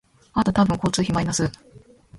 [0.33, 1.47] あと多分交通費マイナス